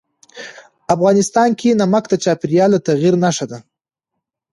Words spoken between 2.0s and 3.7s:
د چاپېریال د تغیر نښه ده.